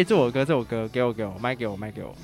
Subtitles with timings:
[0.00, 2.16] 哎，这首歌，这首歌，给我，给我，卖给我，卖给我。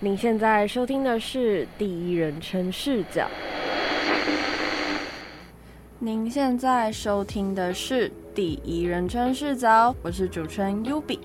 [0.00, 3.28] 您现在收听的是第一人称视角。
[6.00, 11.20] 您现在收听的是第一人称视角，我是主持人 Yubi。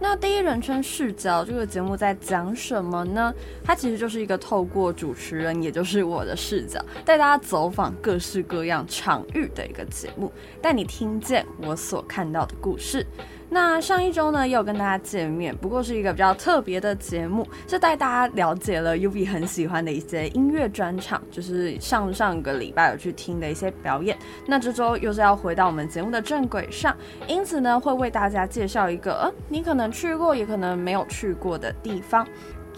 [0.00, 3.34] 那第一人称视角这个节目在讲什么呢？
[3.64, 13.04] 它其实就是一个透过主持人，也就是我的视角，带大家走访各式各样场域的一个节目，带你听见我所看到的故事。
[13.50, 24.16] 那上一周呢，也有跟大家见面，不过是一个比较特别的节目，是带大家了解了 UB 很喜欢的一些音乐专场，就是上上个礼拜有去听的一些表演。
[24.46, 26.94] 那这周又是要回到我们节目的正轨上，
[27.26, 32.26] 因此呢，会为大家介绍一个，呃，你可能去过，也可能没有去过的地方。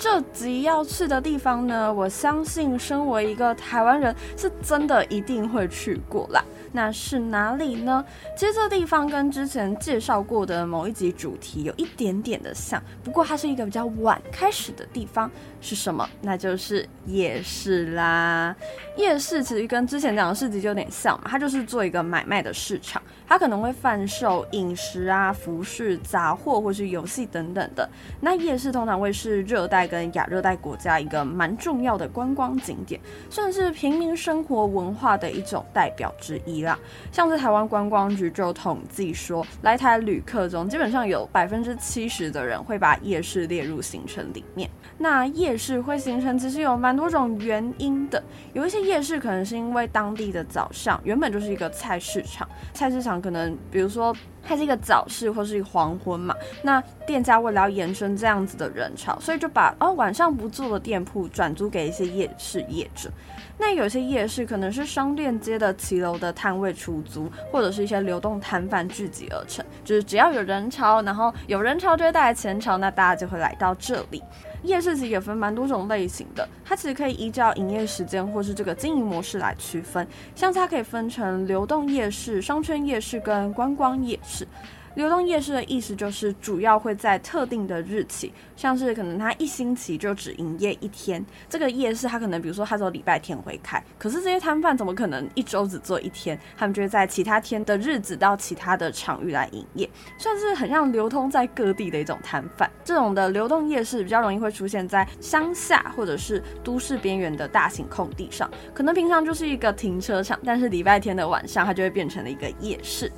[0.01, 6.43] 这集要去的地方呢，我相信身为一个台湾人，是真的一定会去过啦。
[6.73, 8.03] 那是哪里呢？
[8.35, 15.31] 其实这地方跟之前介绍过的某一集主题有一点点的像，不过它是一个比较晚开始的地方。
[15.63, 16.09] 是什么？
[16.23, 18.57] 那就是夜市啦。
[18.97, 27.87] 夜市其实跟之前讲的市集就有点像嘛，它就是做一个买卖的市场，它可能会贩售饮食啊、服饰、杂货或是游戏等等的。
[28.23, 36.79] 那夜市通常会是热带跟亚热带国家一个蛮重要的观光景点，算是平民生活文化的一种代表之一啦。
[37.11, 44.71] 像是台湾观光局就统计说，来台旅客中基本上有百分之七十的人会把夜市列入行程里面。
[44.99, 48.23] 那夜市会形成，其实有蛮多种原因的。
[48.53, 54.15] 有一些夜市可能是因为当地的早上原本就是一个菜市场，菜市场可能比如说。
[54.43, 63.11] 它是一个早市或是一个黄昏嘛，那店家为了要延伸这样子的人潮，所以就把哦晚上不做的店铺转租给一些夜市业者。
[63.59, 74.23] 那有些夜市可能是商店街的骑楼的摊位出租，或者是一些流动摊贩聚集而成，就是只要有人潮，然后有人潮就会带来钱潮，那大家就会来到这里。
[74.63, 84.47] 夜市其实也分蛮多种类型的，它其实可以依照营业时间或是这个经营模式来区分，像它可以分成流动夜市、商圈夜市跟观光夜市。
[84.95, 91.25] 流动夜市的意思就是主要会在特定的日期，像是可能它一星期就只营业一天。
[91.49, 96.39] 这个夜市它可能比如说它只有礼拜天会开，可是这些摊贩怎么可能一周只做一天？
[96.57, 102.69] 他们就会在其他天的日子到其他的场域来营业，算是很像流通在各地的一种摊贩。
[102.85, 113.11] 这种的流动夜市比较容易会出现在乡下或者是都市边缘的大型空地上，可能平常就是一个停车场，但是礼拜天的晚上它就会变成了一个夜市。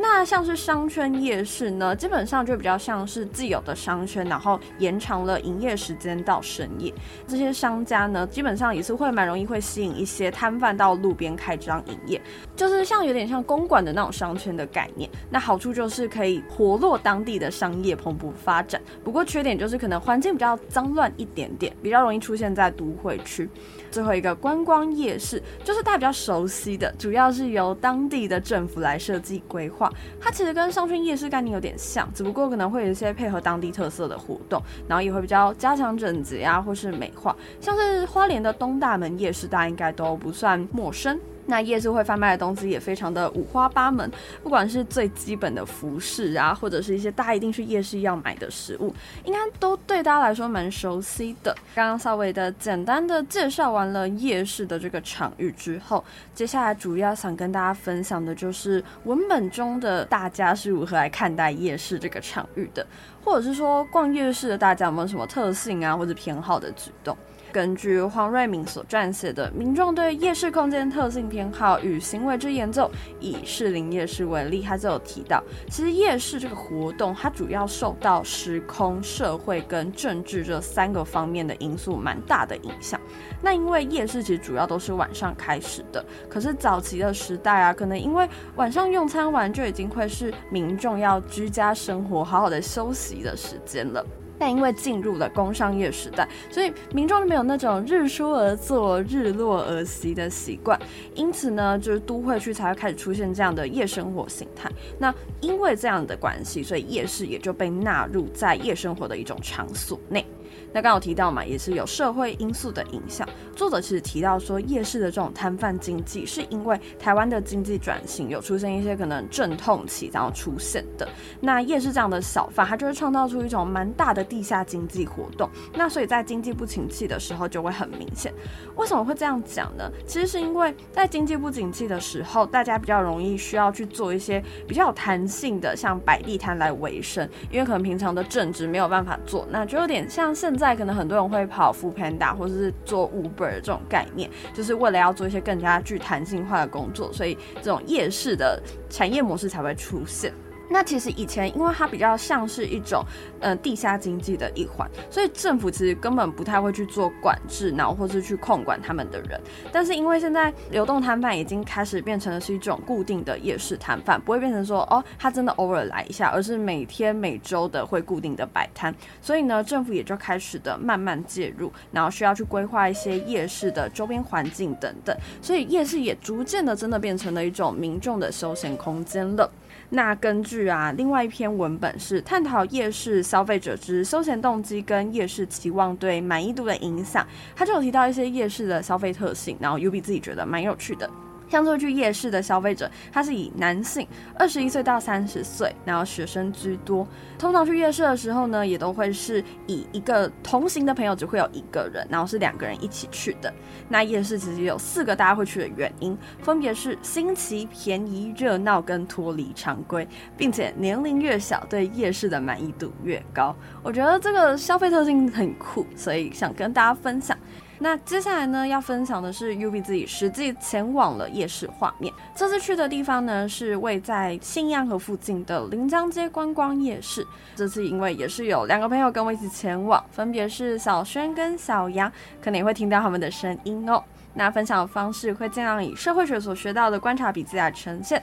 [0.00, 6.92] 那像是商圈夜市呢，基本上就比较像是既有的商圈，然后延长了营业时间到深夜。
[7.26, 12.20] 这些商家呢，基本上也是会蛮容易会吸引一些摊贩到路边开张营业，
[12.56, 15.08] 就是像有点像公馆的那种商圈的概念。
[15.30, 23.48] 那好处就是可以活络当地的商业蓬勃发展，不过缺点就是可能环境比较脏乱一点点，比较容易出现在都会区。
[23.98, 29.92] 最后一个观光夜市，就是大家比较熟悉的，主要是由当地的政府来设计规划。
[30.20, 37.34] 它其实跟商圈夜市概念有点像，只不过可能会有一些配合当地特色的活动，然后也会比较加强整洁啊，或是美化。
[37.60, 41.18] 像是花莲的东大门夜市，大家应该都不算陌生。
[41.48, 44.08] 那夜市会贩卖的东西也非常的五花八门，
[44.42, 48.94] 不管是最基本的服饰啊，或者是一些大家一定去夜市要买的食物，
[49.24, 51.56] 应该都对大家来说蛮熟悉的。
[51.74, 56.04] 刚刚稍微的简单的介绍完了夜市的这个场域之后，
[56.34, 62.86] 接下来主要想跟大家分享的就是文本中的大家是如何来看待夜市这个场域的，
[63.24, 67.16] 或者是说逛夜市的大家有没有什么特性啊，或者偏好的举动。
[67.52, 72.82] 根据黄瑞敏所撰写的《民众对夜市空间特性偏好与行为之研究》，
[73.20, 83.00] 以士林夜市为例，他就有提到，其实夜市这个活动，它主要受到时空、社会跟政治这三个方面的因素蛮大的影响。
[83.42, 94.04] 那因为夜市其实主要都是晚上开始的，可是早期的时代啊，可能因为晚上用餐完就已经会是民众要居家生活、好好的休息的时间了。
[94.38, 100.78] 但因为进入了工商业时代，所以民众就没有那种日出而作、日落而息的习惯，
[101.14, 104.70] 因此呢，就是都会区才会开始出现这样的夜生活形态。
[104.98, 110.24] 那因为这样的关系，所以夜市也就被纳入在夜生活的一种场所内。
[110.72, 113.28] 那刚好提到嘛，也是有社会因素的影响。
[113.56, 121.08] 作者其实提到说，夜市的这种摊贩经济，是因为台湾的经济转型有出现一些可能阵痛期，然后出现的。
[121.40, 125.48] 那夜市这样的小贩，它就会创造出一种蛮大的地下经济活动。
[125.74, 128.32] 那所以在经济不景气的时候就会很明显。
[128.78, 129.90] 为什么会这样讲呢？
[130.06, 150.32] 其实是因为在经济不景气的时候，大家比较容易需要去做一些比较有弹性的，像摆地摊来维生，因为可能平常的正职没有办法做，那就有点像现在可能很多人会跑 Funda 或者是做 Uber 这种概念，就是为了要做一些更加具弹性化的工作，所以这种夜市的产业模式才会出现。
[150.70, 153.02] 那其实以前，因为它比较像是一种，
[153.40, 159.40] 呃，地下经济的一环，所以政府其实根本不太会去做管制，然后或是去控管他们的人。
[159.72, 168.94] 但是因为现在流动摊贩已经开始变成了是一种固定的夜市摊贩，不会变成说哦，他真的偶尔来一下，而是每天每周的会固定的摆摊。
[169.22, 175.16] 所以呢，政府也就开始的慢慢介入，然后需要去规划一些夜市的周边环境等等。
[175.40, 179.50] 所以夜市也逐渐的真的变成了一种民众的休闲空间了。
[179.90, 187.26] 那根据啊，另外一篇文本是探讨夜市消费者之休闲动机跟夜市期望对满意度的影响，
[187.56, 191.08] 它就有提到一些夜市的消费特性，然后 U B 自己觉得蛮有趣的。
[191.48, 197.06] 像这去夜市的消费者，他是以男性二十一岁到三十岁，然后学生居多。
[197.38, 203.52] 通常去夜市的时候呢，也都会是以一个同行的朋友只会有一个人，然后是两个人一起去的。
[203.88, 210.06] 那夜市其实有四个大家会去的原因，分别是新奇、便宜、热闹跟脱离常规，
[210.36, 213.54] 并且年龄越小，对夜市的满意度越高。
[213.82, 217.36] 我觉得这个消费特性很酷，所以想跟大家分享。
[217.80, 222.12] 那接下来呢，要分享的是 Ubi 自己实际前往了夜市画面。
[222.34, 227.24] 这次去的地方呢，是位在信阳河附近的临江街观光夜市。
[227.54, 232.10] 这次因为也是有两个朋友跟我一起前往，分别是小轩跟小杨，
[232.42, 234.02] 可能也会听到他们的声音哦。
[234.34, 238.22] 那分享的方式会尽量以社会学所学到的观察笔记来呈现。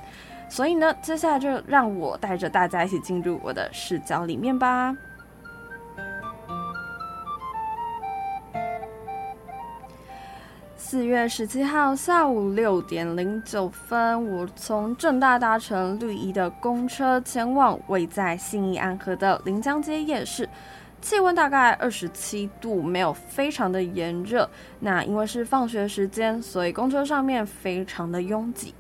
[0.49, 4.95] 所以呢，接下来就让我带着大家一起进入我的视角里面吧。
[10.87, 20.47] 四月十七号下午六点零九分，我从正大搭乘绿衣的公车前往位在信义安和的临江街夜市。
[21.01, 24.47] 气温大概二十七度，没有非常的炎热。
[24.81, 28.71] 那因为是放学时间，所以公车上面非常的拥挤。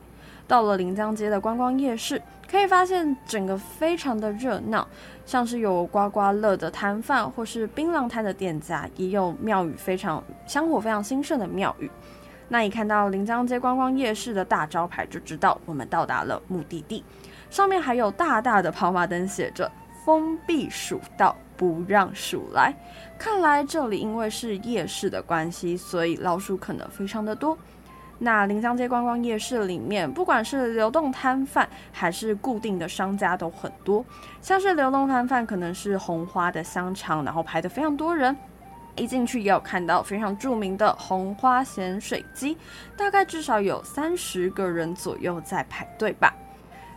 [0.47, 4.87] 到了临江街的观光夜市，可以发现整个非常的热闹，
[5.25, 11.89] 像是有刮刮乐的摊贩，或是槟榔摊的店家，也有庙宇非常香火非常兴盛的庙宇。
[12.47, 17.03] 那一看到临江街观光夜市的大招牌，就知道我们到达了目的地。
[17.49, 19.71] 上面还有大大的跑马灯，写着
[20.05, 22.71] “封闭鼠道，不让鼠来”。
[23.17, 27.57] 看来这里因为是夜市的关系，所以老鼠可能非常的多。
[28.17, 34.03] 那临江街观光夜市里面，不管是流动摊贩还是固定的商家都很多。
[34.41, 38.35] 像是流动摊贩可能是红花的香肠，然后排的非常多人。
[38.95, 42.57] 一进去也有看到非常著名的红花咸水鸡，
[42.95, 46.33] 大概至少有三十个人左右在排队吧。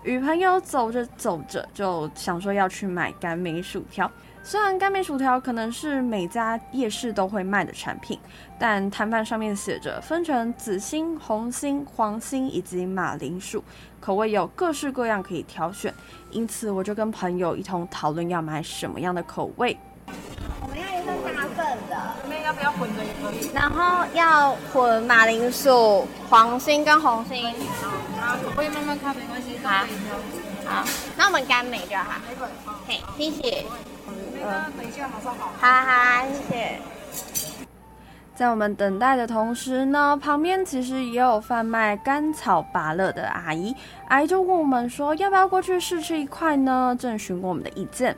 [0.04, 4.08] 与朋友走着走着，就想说要去买甘梅薯条。
[4.44, 8.18] 虽然干梅薯条可能是每家夜市都会卖的产品，
[8.58, 13.62] 但摊贩上面写着分成紫心、红心、黄心以及马铃薯，
[14.00, 15.92] 口味有各式各样可以挑选。
[16.30, 19.76] 因此我就跟朋友一同讨论要买什么样的口味。
[20.62, 23.50] 我们要一份大份的，那要不要混着也可以？
[23.52, 27.46] 然后要混马铃薯、黄心跟红心。
[28.18, 29.84] 啊，口味慢慢看没关系，好，
[30.64, 30.84] 好，
[31.18, 32.18] 那我们干美就好。
[32.86, 33.66] 嘿，谢谢。
[34.44, 35.52] 嗯，等一下马上好。
[35.58, 36.78] 好好，谢谢。
[38.34, 43.74] 在我们等待的同时呢，旁边其实也有贩卖甘草芭乐的阿姨，
[44.08, 46.96] 阿姨就问我们说，要不要过去试吃一块呢？
[46.98, 48.16] 正询问我们的意见。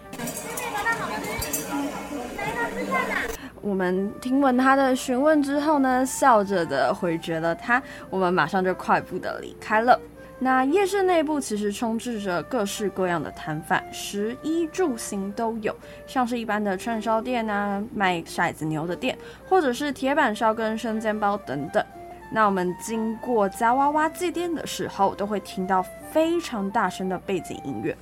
[3.63, 9.99] 我们听闻他的询问之后呢，笑着的回绝了他，我们马上就快步的离开了。
[10.43, 21.85] 那夜市内部其实充斥着各式各样的摊贩，食衣住行都有，像是一般的串烧店啊，卖骰子牛的店，或者是铁板烧跟生煎包等等。
[22.33, 27.95] 那我们经过夹娃娃祭奠的时候，都会听到非常大声的背景音乐，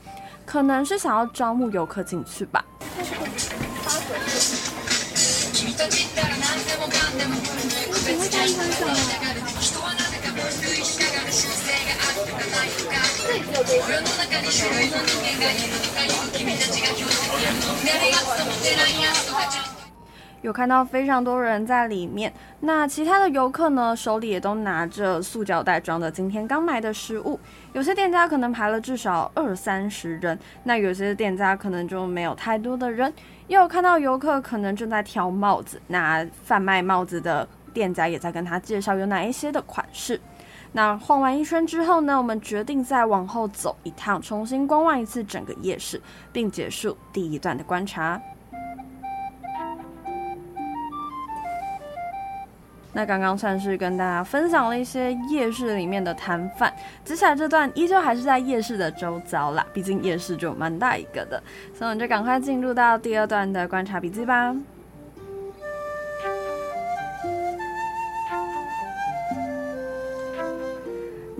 [0.47, 2.65] 可能是想要招募游客进去吧。
[20.41, 22.33] 有看到非常多人在里面。
[22.61, 27.39] 那其他的游客呢，手里也都拿着塑胶袋装的今天刚买的食物。
[27.73, 33.13] 有些店家可能排了至少二三十人，那有些店家可能就没有太多的人。
[33.49, 40.21] 也有看到游客可能正在挑帽子，那贩卖帽子的店家也在跟他介绍有哪一些的款式。
[40.73, 46.01] 那晃完一圈之后呢，我们决定再往后走一趟，重新观望一次整个夜市，
[46.33, 48.21] 并结束第一段的观察。
[52.93, 56.73] 那刚刚算是跟大家分享了一些夜市里面的摊贩，
[57.05, 61.41] 接下来这段依旧还是在夜市的周遭啦，毕竟夜市就蛮大一个的，
[61.73, 64.55] 所以我们就赶快进入到第二段的观察笔记吧。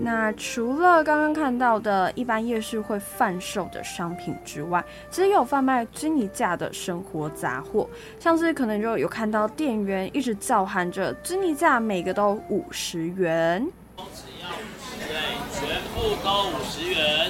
[0.01, 7.85] 那除了刚刚看到的一般夜市会贩售的商品之外，其实有贩卖均一价的生活杂货，
[8.17, 15.19] 像是可能就有看到店员一直叫喊着均一价，每个都五十元，只要五十，对，
[15.59, 17.29] 全部都五十元，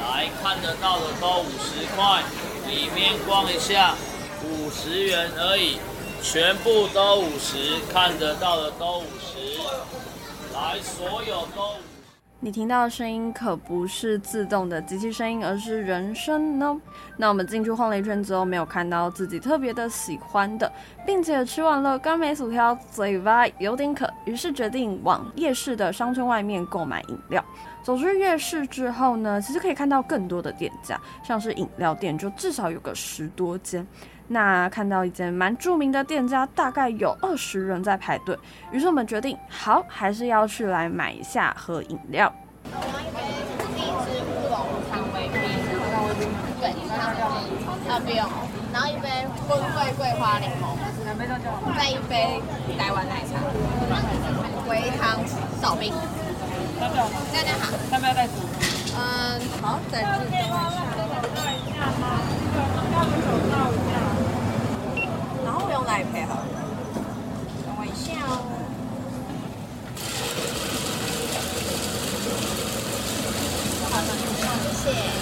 [0.00, 2.24] 来看得到的都五十块，
[2.66, 3.94] 里面逛一下，
[4.42, 5.78] 五十元而已，
[6.20, 9.56] 全部都五十，看得到的都五十，
[10.52, 11.76] 来，所有都。
[12.44, 16.76] 你听到的声音可不是自动的机器声音，而是人声呢。
[17.16, 20.70] 那我们进去晃了一圈之后，没有看到自己特别的喜欢的，
[21.06, 27.44] 并且吃完了甘梅薯条，嘴巴有点渴，于是决定往夜市的商圈外面购买饮料。
[27.82, 33.86] 走出夜市之后呢，其实可以看到更多的店家，像是饮料店就至少有个十多间。
[34.28, 38.38] 那看到一间蛮著名的店家，大概有二十人在排队。
[38.70, 42.32] 于是我们决定，好，还是要去来买一下喝饮料。
[42.70, 43.20] 然后一杯
[43.76, 44.56] 荔枝乌龙
[44.88, 45.32] 常温冰，
[46.60, 46.70] 对，
[47.90, 48.24] 啊不用。
[48.72, 49.08] 然后一杯
[49.50, 50.78] 温桂桂花柠檬，
[51.76, 52.40] 再一杯
[52.78, 53.32] 台湾奶茶，
[54.70, 55.20] 微糖
[55.60, 55.92] 少冰。
[56.82, 57.70] 大家好。
[57.92, 58.32] 要不要再煮？
[58.96, 60.06] 嗯，好，再煮。
[65.44, 66.34] 然后用奶配合。
[67.64, 68.42] 等我一下哦。
[74.82, 75.21] 谢谢。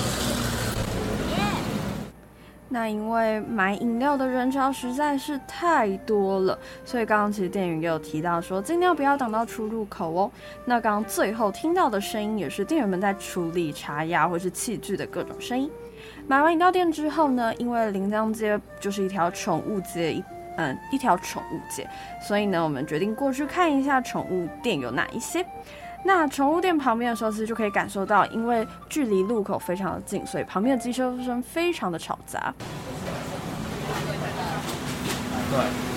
[2.72, 10.30] 那因为买饮料的人潮实在是太多了，所以刚刚其实店员也有提到说，尽量不要挡到出入口哦。
[10.64, 15.68] 那刚刚最后听到的声音也是店员们在处理茶呀或是器具的各种声音。
[16.28, 20.24] 买完饮料店之后呢，因为临江街就是一条宠物街，一
[20.56, 21.84] 嗯一条宠物街，
[22.22, 25.44] 所以呢，我们决定过去看一下宠物店有哪一些。
[26.02, 32.52] 那宠物店旁边的时候，其实就可以感受到，因为距离路口非常的近，所以旁边的机车声非常的吵杂。
[35.50, 35.89] 对。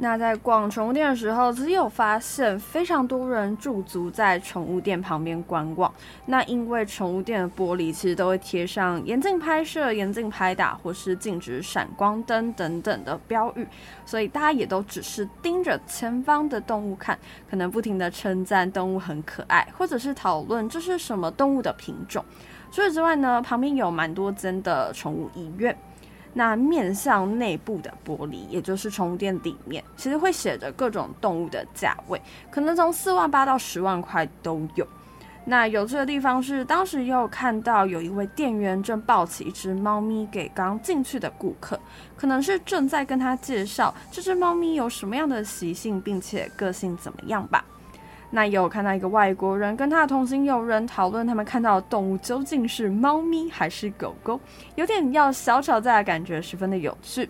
[0.00, 5.92] 那在逛宠物店的时候，其实有发现非常多人驻足在宠物店旁边观望。
[6.26, 13.66] 那因为宠物店的玻璃其实都会贴上严禁拍摄、严禁拍打或是禁止闪光灯等等的标语，
[14.06, 17.18] 所以大家也都只是盯着前方的动物看，
[17.50, 22.24] 可能不停地称赞动物很可爱，或者是讨论这是什么动物的品种。
[22.70, 25.76] 除此之外呢，旁边有蛮多间的宠物医院。
[26.38, 34.86] 那面向内部的玻璃，也就是宠物店里面，其实会写着各种动物的价位，可能从四万八到十万块都有。
[35.46, 41.80] 那有趣的地方是，当时也有看到有一位店员正抱起一只猫咪给刚进去的顾客，
[42.16, 47.64] 可能是正在跟他介绍这只猫咪有什么样的习性，并且个性怎么样吧。
[48.30, 54.38] 那也有看到一个外国人跟他的同行友人讨论他们看到的动物究竟是猫咪还是狗狗，
[54.74, 57.28] 有点要小吵架的感觉，十分的有趣。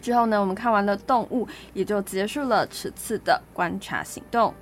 [0.00, 4.52] 之后呢，我们看完了动物，也就结束了此次的观察行动。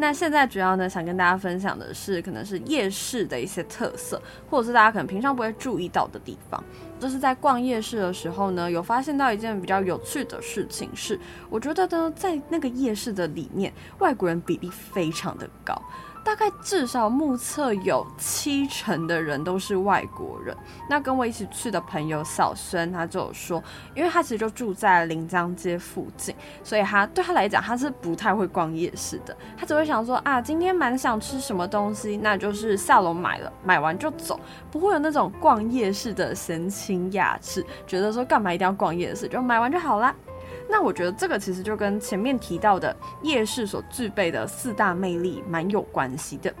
[0.00, 6.62] 那现在主要呢，想跟大家分享的是，可能是夜市的一些特色，或者是大家可能平常不会注意到的地方。
[7.00, 11.18] 就是在逛夜市的时候呢，有发现到一件比较有趣的事情是，
[11.50, 15.80] 我觉得呢，在那个夜市的里面，外国人比例非常的高。
[16.28, 20.54] 大概至少目测有七成的人都是外国人。
[20.86, 29.34] 那跟我一起去的朋友小轩，他就有说，因为他其实就住在临江街附近，所以他对他来讲，他是不太会逛夜市的。
[29.56, 34.38] 他只会想说啊，今天蛮想吃什么东西，那就是下楼买了，买完就走，
[34.70, 40.14] 不会有那种逛夜市的闲情雅致，觉得说干嘛一定要逛夜市，就买完就好啦。
[40.68, 46.52] 那我觉得这个其实就跟前面提到的夜市所具备的四大魅力蛮有关系的。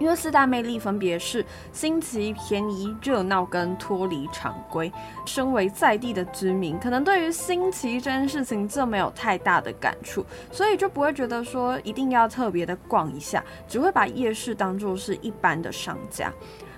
[0.00, 4.92] 因为四大魅力分别是新奇、便宜、热闹跟脱离常规。
[5.24, 16.30] 身为在地的居民，可能对于新奇这件事情就没有太大的感触，所以就不会觉得说一定要特别的逛一下，只会把夜市当作是一般的商家。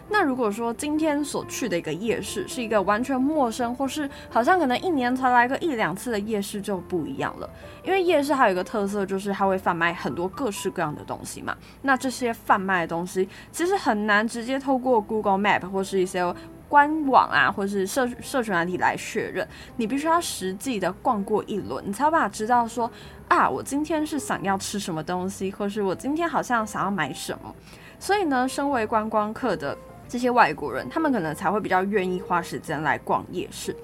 [0.09, 7.51] 那如果说今天所去的一个夜市是一个完全陌生，或是好像可能一年才来个一两次的夜市就不一样了。
[7.85, 11.57] 因为夜市还有一个特色，就是它会贩卖很多各式各样的东西嘛。
[11.83, 16.33] 那这些贩卖的东西其实很难直接透过 Google Map 或是一些
[16.69, 19.47] 官网啊，或是社社群软体来确认。
[19.77, 22.89] 你必须要实际的逛过一轮，你才有办法知道说
[23.27, 27.53] 啊，我今天是想要吃什么东西，或是我今天好像想要买什么。
[27.99, 29.77] 所以呢，身为观光客的。
[30.09, 33.75] 这些外国人，他们可能才会比较愿意花时间来逛夜市。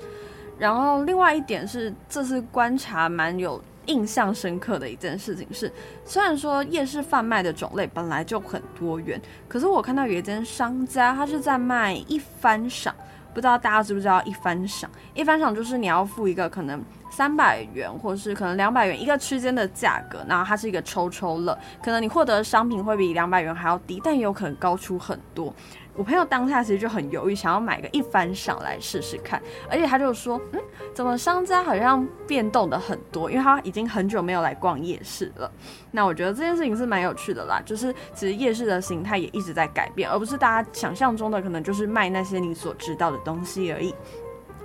[0.58, 5.72] 然后，另外一点是，这次观察蛮有印象深刻的一件事情是，
[6.04, 12.94] 虽然说夜市贩卖的种类本来就很多元，可是我看到有一间商家，他是在卖一番赏。
[13.34, 14.90] 不知道大家知不知道一番赏？
[15.14, 25.50] 一番赏就是你要付一个可能三百元，或是可能两百元一个区间的价格，然后它是一个抽抽乐，可能你获得的商品会比两百元还要低，但也有可能高出很多。
[25.94, 30.60] 我朋友当下其实就很犹豫，想要买个一番赏来试试看，而且他就说，嗯，
[30.94, 33.30] 怎么商家好像变动的很多？
[33.30, 35.50] 因为他已经很久没有来逛夜市了。
[35.90, 43.94] 那我觉得这件事情是蛮有趣的啦，就是其实夜市的形态也一直在改变，而不是大家想象中的可能就是卖那些你所知道的东西而已。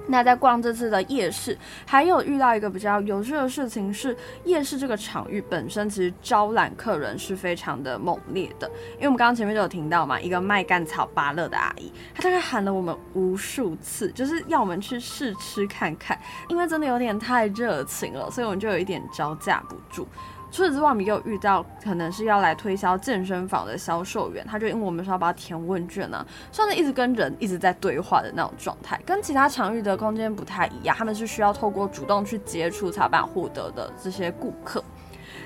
[0.07, 8.69] 那在逛这次的夜市，还有遇到一个比较有趣的事情是，夜市这个场域本身其实招揽客人是非常的猛烈的。
[8.95, 20.07] 因为我们刚刚前面就有听到嘛，一个卖甘草芭乐的阿姨，她大概喊了我们无数次，就是要我们去试吃看看，因为真的有点太热情了，所以我们就有一点招架不住。
[20.49, 34.83] 除此之外，我们又遇到可能是要来推销健身房的销售员，他就因为我们说要帮他填问卷呢，算是一直跟人一直在对话的那种状态，跟其他场域的空间不太一样，他们是需要透过主动去接触才办获得的这些顾客。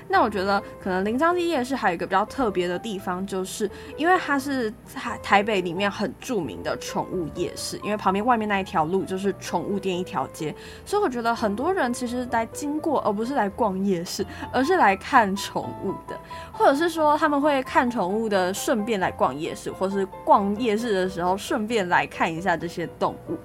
[0.08, 16.18] 那我觉得可能临江街夜市还有一个比较特别的地方，就是因为它是台台北里面很著名的宠物夜市，因为旁边外面那一条路就是宠物店一条街，所以我觉得很多人其实来经过，而不是来逛夜市，而是来看宠物的，
[16.52, 23.38] 或者是说他们会看宠物的，顺便来逛夜市，或是逛夜市的时候顺便来看一下这些动物。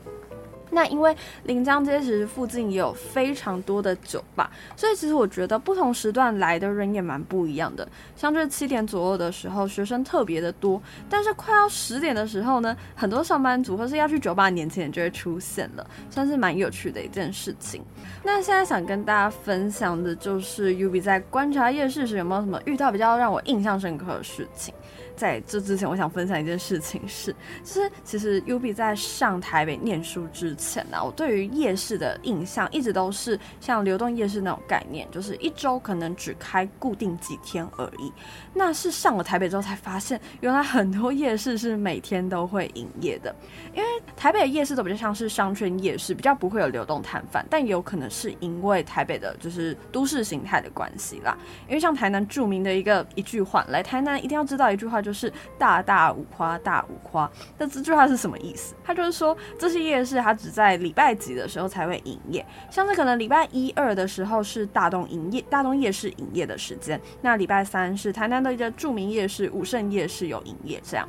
[0.70, 7.88] 那因为临江街其实附近也有非常多的酒吧，所以其实我觉得不同时段来的人也蛮不一样的。
[8.16, 17.84] 像这七点左右的时候，学生特别的多，但是快要十点的时候呢，很多上班族或是要去酒吧的年轻人就会出现了，算是蛮有趣的一件事情。
[18.24, 24.74] 那现在想跟大家分享的就是 UB 在观察夜市时有没有什么遇到比较让我印象深刻的事情。
[25.18, 38.14] 在这之前，我想分享一件事情是，就是其实 Ub 在上台北念书之前呢、我对于夜市的印象一直都是像流动夜市那种概念，就是一周可能只开固定几天而已。
[38.54, 43.36] 那是上了台北之后才发现，原来很多夜市是每天都会营业的。
[43.74, 51.36] 因为台北的夜市都比较像是商圈夜市，比较不会有流动摊贩，但也有可能是因为台北的就是都市形态的关系啦。
[51.68, 55.02] 因为像台南著名的一个一句话，来台南一定要知道一句话。
[55.08, 58.76] 就是大大五花大五花，那这句话是什么意思？
[58.84, 71.08] 他就是说这些夜市它只在礼拜几的时候才会营业，像是可能礼拜一二的时候是大东营业，大东夜市营业的时间，那礼拜三是台南的一个著名夜市武圣夜市有营业这样。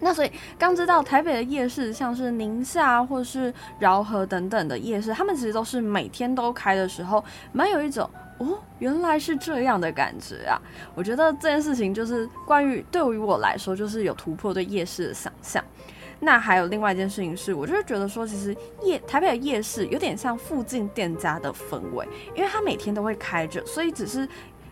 [0.00, 8.10] 那所以刚知道台北的夜市，像是宁夏或是饶河等等的夜市，他们其实都是每天都开的时候，蛮有一种。
[8.40, 10.56] 哦，原来是这样的感觉啊！
[10.94, 15.62] 我觉得这件事情就是关于对于我来说，就是有突破对夜市的想象。
[16.18, 24.26] 那还有另外一件事情是，我就是觉得说，其实夜台北的夜市有点像附近店家的氛围，因为它每天都会开着，所以只是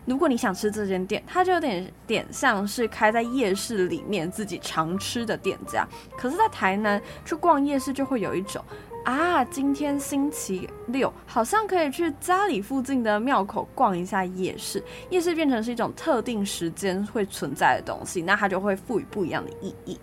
[0.05, 5.87] 如果你想吃这间店，它就有点点像是开在夜市里面自己常吃的店家。
[6.17, 8.63] 可是，在台南去逛夜市，就会有一种。
[9.05, 14.83] 啊，今天星期六，好像可以去家里附近的庙口逛一下夜市。
[15.09, 19.99] 夜市变成是一种特定时间会存在的东西，那它就会赋予不一样的意义。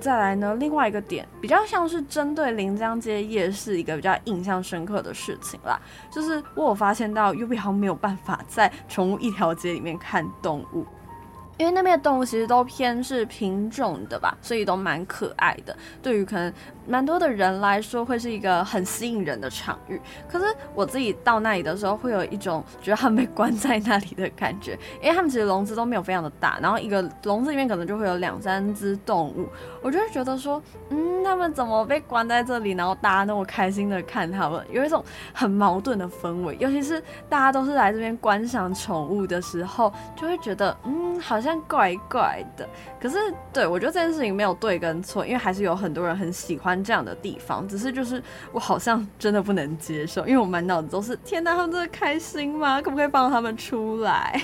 [0.00, 5.78] 再来呢，另外一个点比较像是针对临江街夜市一个比较印象深刻的事情啦，
[6.10, 10.86] 就是我有发现到 Yubi 好像没有办法在宠物一条街里面看动物。
[11.58, 15.76] 因为那边的动物其实都偏是品种的吧，所以都蛮可爱的。
[16.00, 16.52] 对于可能
[16.86, 20.00] 蛮多的人来说，会是一个很吸引人的场域。
[20.28, 20.44] 可是
[20.74, 29.48] 我自己到那里的时候，会有一种觉得他们被关在那里的感觉，因为他们其实笼子都没有非常的大，然后一个笼子里面可能就会有两三只动物，
[29.88, 36.54] 我就会觉得说，嗯，他们怎么被关在这里，然后大家那么开心的看他们，有一种很矛盾的氛围。
[36.60, 42.68] 尤其是大家都是来这边观赏宠物的时候，就会觉得，嗯，好像怪怪的。
[43.00, 43.16] 可是，
[43.50, 47.66] 对，我觉得这件事情没有对跟错，因为还是有很多人很喜欢这样的地方。
[47.66, 48.22] 只是就是
[48.52, 52.82] 我好像真的不能接受，因为我满脑子都是天哪，他们真的开心吗？
[52.82, 54.38] 可不可以帮他们出来？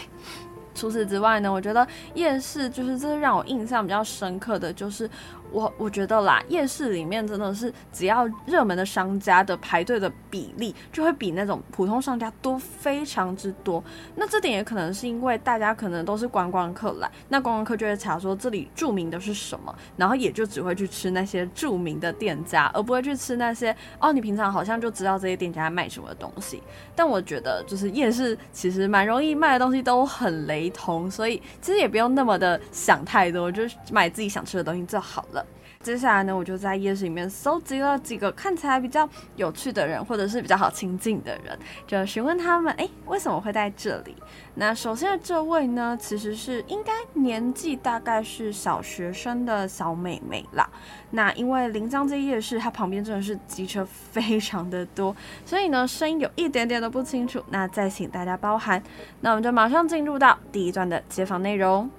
[0.75, 5.09] 除此之外呢，我觉得夜市就是这是让我印象比较深刻的就是。
[5.53, 13.81] 我我觉得啦，夜市里面真的是只要热门的商家的排队的比例就会比那种普通商家多非常之多。
[14.17, 26.61] 那这点也可能是因为大家可能都是观光客来，那观光客就会查说这里著名的是什么，然后也就只会去吃那些著名的店家，而不会去吃那些哦，你平常好像就知道这些店家卖什么东西。
[26.97, 35.45] 但我觉得就是夜市其实蛮容易卖的东西都很雷同，所以其实也不用那么的想太多，就是买自己想吃的东西就好了。
[35.85, 44.17] 接下来呢，我就在夜市里面搜集了几个看起来比较有趣的人，或者是比较好亲近的人，就询问他们，哎，为什么会在这里？
[44.55, 50.67] 那首先的这位呢，其实是应该年纪大概是小学生的小妹妹啦。
[51.11, 58.83] 那因为临江街夜市，它旁边真的是机车非常的多，所以呢，声音有一点点的不清楚，那再请大家包涵。
[59.21, 61.91] 那我们就马上进入到第一段的街访内容。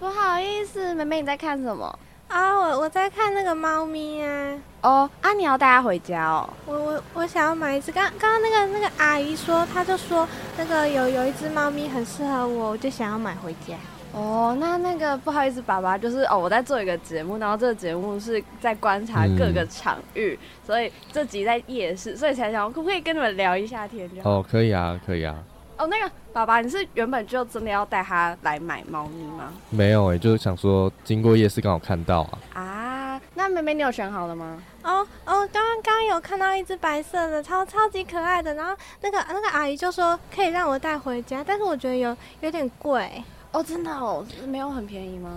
[0.00, 1.96] 不好意思，妹妹你在看什么？
[2.28, 4.54] 啊，我我在看那个猫咪啊。
[4.82, 6.48] 哦，啊，你要带它回家哦。
[6.66, 7.90] 我我我想要买一只。
[7.90, 13.74] 刚刚刚那个那个阿姨说，她就说那个有有一只猫咪很适合我，我就想要买回家。
[14.12, 24.08] 哦，那那个不好意思，爸爸，就是哦，我在做一个节目，然后这个节目是在观察各个场域，嗯、所以这集在夜市，所以才想可不可以跟你们聊一下天？
[24.22, 25.36] 哦，可以啊，可以啊。
[25.78, 29.52] 哦，那个爸爸，你是原本就真的要带他来买猫咪吗？
[29.70, 32.60] 没有哎、欸，就是想说经过夜市刚好看到啊。
[32.60, 34.60] 啊，那妹妹你有选好了吗？
[34.82, 43.22] 哦哦，刚刚刚有看到一只白色的，超超级可爱的，然后那个那个阿姨就说可以让我带回家，但是我觉得有有点贵。
[43.52, 45.30] 哦，真的哦，没有很便宜吗？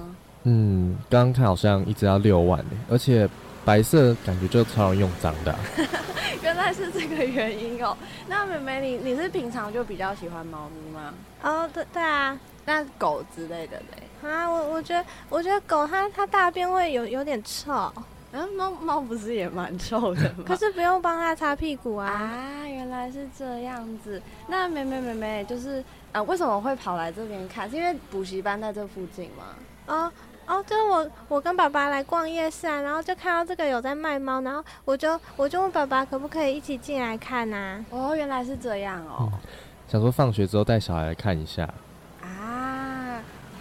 [0.43, 3.29] 嗯，刚刚看好像一只要六万呢，而且。
[3.63, 5.59] 白色感觉就超容易用脏的、啊，
[6.51, 7.95] 原来是这个原因哦。
[8.27, 11.13] 那妹妹你你是平常就比较喜欢猫咪吗？
[11.41, 12.37] 哦，对对啊。
[12.65, 14.27] 那狗之类的嘞？
[14.29, 17.91] 啊，我我觉得我觉得狗它它大便会有有点臭。
[18.33, 20.43] 嗯，猫猫不是也蛮臭的吗？
[20.45, 22.09] 可是不用帮它擦屁股啊。
[22.11, 24.21] 啊，原来是这样子。
[24.47, 27.69] 那妹妹妹妹就是啊，为什么会跑来这边看？
[27.71, 29.45] 是因为补习班在这附近吗？
[29.87, 30.11] 哦。
[30.47, 37.85] 哦，就是我，我跟爸爸来逛夜市啊，然后就看到这个有在卖猫，然后我就我就问爸爸可不可以一起进来看呐、啊？
[37.91, 39.29] 哦，原来是这样哦。
[39.31, 39.39] 嗯、
[39.87, 41.67] 想说放学之后带小孩来看一下。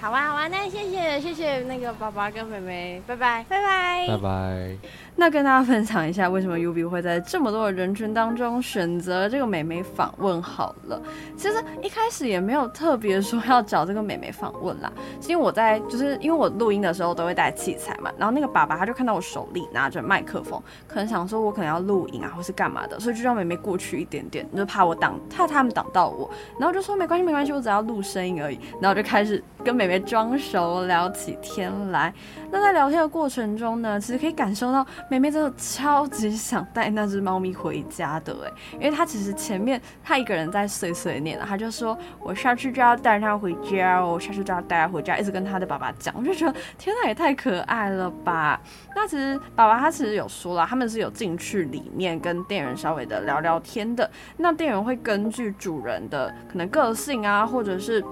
[0.00, 4.76] 啊，好啊好啊，那谢谢谢谢那个爸爸跟妹妹，拜拜拜拜拜拜。
[5.14, 11.02] 那跟大家分享一下，为什么 Yubi 会在这么多的人群当中选择这个美眉访问好了。
[11.36, 32.14] 其实一开始也没有特别说要找这个美眉访问啦，是因为我在就是因为我录音的时候都会带器材嘛，然后那个爸爸他就看到我手里拿着麦克风，可能想说我可能要录音啊，或是干嘛的，所以就让美眉过去一点点，就怕我挡，怕他们挡到我，然后就说没关系没关系，我只要录声音而已，然后就开始跟美别装熟聊起天来。
[32.52, 48.60] 那在聊天的过程中呢，其实可以感受到妹妹真的超级想带那只猫咪回家的哎，因为她其实前面她一个人在碎碎念了，她就说我下去就要带她回家哦，我下去就要带她回家，一直跟她的爸爸讲，我就觉得天哪，也太可爱了吧。
[48.94, 58.04] 那其实爸爸他其实有说了，他们是有进去里面跟店员稍微的聊聊天的，那店员会根据主人的可能个性啊，或者是。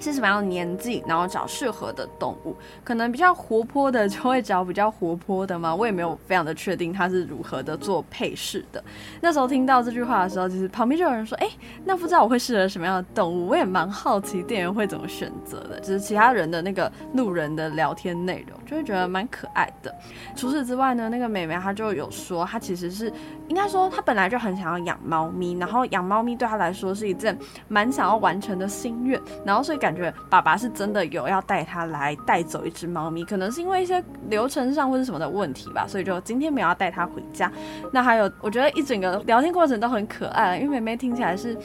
[0.00, 5.74] 是什么样年纪，然后找适合的动物，可能比较活泼的就会找比较活泼的嘛。
[5.74, 8.82] 我也没有非常的确定它是如何的做配饰的。
[9.20, 11.48] 那时候听到这句话的时候，其实旁边就有人说：“哎，
[11.84, 19.94] 那不知道我会适合什么样的动物？”我也蛮好奇店员会怎么选择的，就是其他人的那个路人的聊天内容，就会觉得蛮可爱的。
[20.36, 23.12] 除此之外呢，那个妹妹她就有说，她其实是
[23.48, 29.94] 应该说他本来就很想要养猫咪，然后养猫咪对他来说是一件蛮想要完成的心愿，然后所以感。
[29.98, 37.50] 觉爸爸是真的有要带他来带走一只猫咪，可能是因为一些流程上或者什么的问题吧，所以就今天没有要带他回家。
[37.92, 41.58] 那还有，我觉得一整个聊天过程都很可爱，因为妹妹听起来是。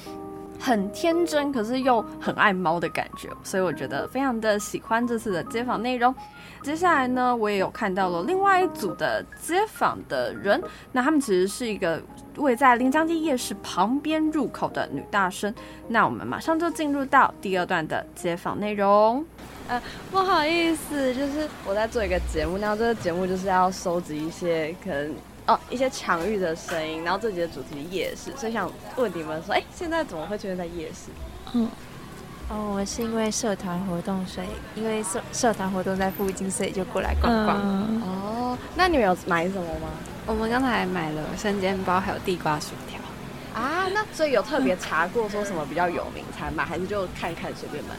[0.60, 6.13] 很天真，可是又很爱猫的感觉，所以我觉得非常的喜欢这次的街访内容。
[6.63, 12.02] 接下来呢，我也有看到了另外一组的街访的人，那他们其实是一个
[12.38, 15.54] 位在临江街夜市旁边入口的女大生。
[15.89, 19.23] 那我们马上就进入到第二段的街访内容。
[19.67, 25.15] 呃，不好意思，就是我在做一个节目，然后这个节目就是要收集一些可能
[25.47, 31.12] 哦一些场域的声音，然后这集的主题夜市，所以想问你们说，哎，现在怎么会出现在夜市？
[31.54, 31.69] 嗯，
[32.50, 37.58] 哦，我是因为社团活动，所以因为社社团活动在附近，所以就过来逛逛。
[37.64, 39.90] 嗯、哦，那你们有买什么吗？
[40.26, 43.00] 我们刚才买了生煎包，还有地瓜薯条。
[43.60, 47.92] 啊，那所以有特别查过说什么比较有名才买，还是就看看随便买？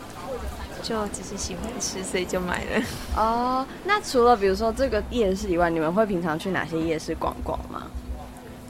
[0.82, 2.82] 就只是喜欢吃，所以就买了。
[3.16, 7.82] 哦，那除了比如说这个夜市以外，你们会平常去哪些夜市逛逛吗？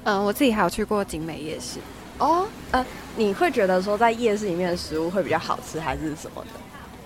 [0.04, 1.80] 嗯、呃，我自己还有去过景美夜市。
[2.18, 2.84] 哦，呃，
[3.16, 6.50] 你会觉得说在夜市里面的食物会比较好吃，还是什么的？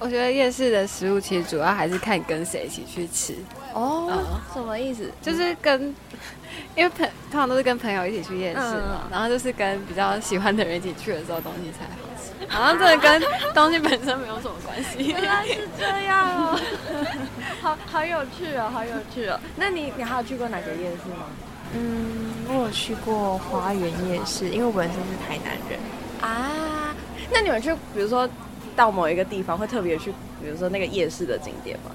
[0.00, 3.34] 我觉得夜市的食物其实主要还是看跟谁一起去吃。
[3.74, 5.10] 哦，嗯、什么意思？
[5.20, 5.94] 就是跟，
[6.76, 12.46] 因为朋通常都是跟朋友一起去夜市嘛，嗯、然后就是跟比较喜欢的人一起去的时候，东西才好吃。
[12.48, 15.08] 好像真的跟东西本身没有什么关系。
[15.08, 16.60] 原来是这样哦，
[17.60, 19.38] 好好有趣哦，好有趣哦。
[19.56, 21.26] 那你你还有去过哪个夜市吗？
[21.74, 25.78] 嗯，我有去过花园夜市，因为我本身是台南人
[26.20, 26.94] 啊。
[27.30, 28.28] 那你们去，比如说
[28.74, 30.10] 到某一个地方，会特别去，
[30.42, 31.90] 比如说那个夜市的景点吗？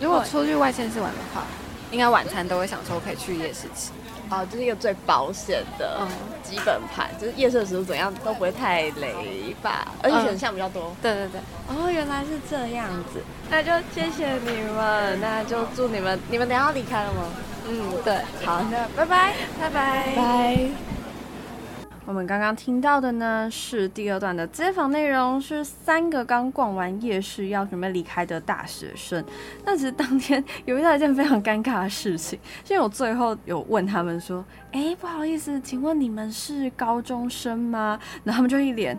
[0.00, 1.44] 如果出去外县市玩的话，
[1.90, 3.90] 应该晚餐都会想说可以去夜市吃。
[4.30, 6.06] 哦，这、就是一个最保险的
[6.42, 10.94] 基本盘，嗯、就是夜市的食物怎样都不会太雷吧，而且选项比较多。
[11.02, 17.24] 对对对，哦，原来是这样子，那就谢谢你们，那就祝你们，你们等下要离开了吗？
[17.70, 20.89] 嗯，对，好，那拜拜，拜拜，拜。
[22.06, 29.24] 我们刚刚听到的呢，是第二段的街访内容，是三个刚逛完夜市要准备离开的大学生。
[29.64, 38.98] 那其实当天有遇到一件非常尴尬的事情，因为我最后有问他们说：“哎，不好意思，请问你们是高中生吗？”然后他们就一脸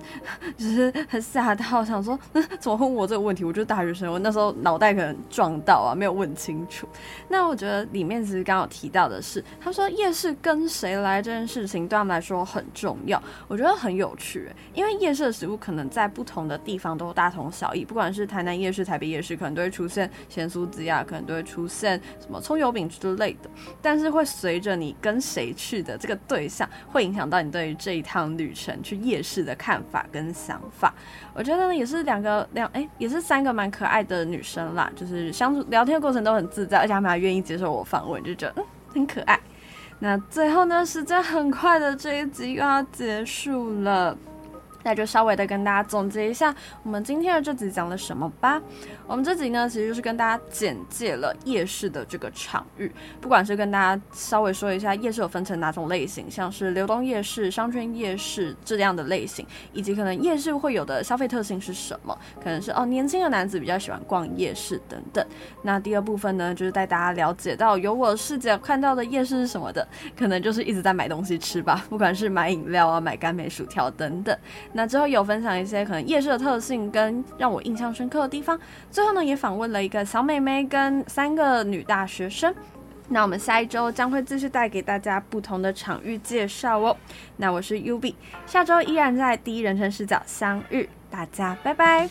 [0.56, 3.44] 就是很吓到，想说：“那怎么问我这个问题？
[3.44, 6.88] 我就是大学生。”我那时候脑袋可能撞到啊，没有问清楚。
[7.28, 13.12] 那我觉得里面其实刚刚有提到的是，他说夜市跟谁来这件事情对他们来说很重要。
[13.12, 23.50] 要我觉得很有趣，因为夜市的食物可能在不同的地方都大同小异，不管是台南夜市、台北夜市，可能都会出现咸酥鸡啊，可能都会出现什么葱油饼之类的。
[23.82, 30.94] 但是会随着你跟谁去的这个对象，会影响到你对于这一趟旅程去夜市的看法跟想法。
[31.34, 39.38] 我觉得呢，也是两个两哎，也是三个蛮可爱的女生啦，就是相处聊天的过程都很自在，而且他们还愿意接受我访问，就觉得嗯很可爱。
[40.04, 44.18] 那最后呢，时间很快的，这一集又要结束了。
[44.84, 48.62] 那就稍微的跟大家总结一下，我们今天的这集讲了什么吧。
[49.08, 65.26] 我们这集呢，其实就是跟大家简介了夜市的这个场域，不管是跟大家稍微说一下夜市有分成哪种类型，像是流动夜市、商圈夜市这样的类型，以及可能夜市会有的消费特性是什么，可能是哦年轻的男子比较喜欢逛夜市等等。
[65.62, 69.86] 那第二部分呢，就是带大家了解到有我视角看到的夜市是什么的，
[70.18, 74.38] 可能就是一直在买东西吃吧，不管是买饮料啊、买干梅薯条等等。
[74.74, 82.54] 那之后有分享一些可能夜市的特性跟让我印象深刻的地方，最后呢也访问了一个小妹妹跟三个女大学生。
[83.10, 86.96] 那我们下一周将会继续带给大家不同的场域介绍哦。
[87.36, 92.10] 那我是 UB，下周依然在第一人称视角相遇，大家拜拜。